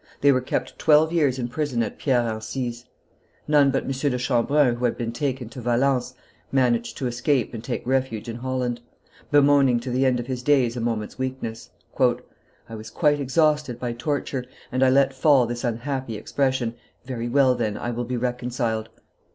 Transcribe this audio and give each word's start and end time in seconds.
They 0.21 0.31
were 0.31 0.41
kept 0.41 0.79
twelve 0.79 1.13
years 1.13 1.37
in 1.37 1.47
prison 1.47 1.83
at 1.83 1.99
Pierre 1.99 2.23
Encise; 2.23 2.85
none 3.47 3.69
but 3.69 3.83
M. 3.83 3.91
de 3.91 4.17
Chambrun, 4.17 4.73
who 4.77 4.85
had 4.85 4.97
been 4.97 5.11
taken 5.11 5.47
to 5.49 5.61
Valence, 5.61 6.15
managed 6.51 6.97
to 6.97 7.05
escape 7.05 7.53
and 7.53 7.63
take 7.63 7.85
refuge 7.85 8.27
in 8.27 8.37
Holland, 8.37 8.81
bemoaning 9.29 9.79
to 9.81 9.91
the 9.91 10.07
end 10.07 10.19
of 10.19 10.25
his 10.25 10.41
days 10.41 10.75
a 10.75 10.81
moment's 10.81 11.19
weakness. 11.19 11.69
"I 11.99 12.73
was 12.73 12.89
quite 12.89 13.19
exhausted 13.19 13.79
by 13.79 13.93
torture, 13.93 14.45
and 14.71 14.81
I 14.81 14.89
let 14.89 15.13
fall 15.13 15.45
this 15.45 15.63
unhappy 15.63 16.17
expression: 16.17 16.73
'Very 17.05 17.29
well, 17.29 17.53
then, 17.53 17.77
I 17.77 17.91
will 17.91 18.05
be 18.05 18.17
reconciled. 18.17 18.89